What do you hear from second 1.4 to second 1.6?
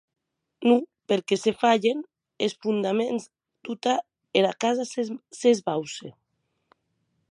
se